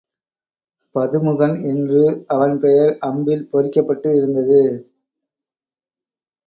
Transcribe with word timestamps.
பதுமுகன் 0.95 1.55
என்று 1.63 2.01
அவன் 2.27 2.55
பெயர் 2.59 2.93
அம்பில் 3.01 3.47
பொறிக்கப்பட்டு 3.51 4.09
இருந்தது. 4.15 4.61